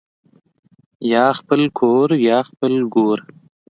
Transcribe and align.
یا 1.11 1.25
خپل 1.39 1.61
کورریا 1.79 2.37
خپل 2.49 2.73
ګور 2.93 3.19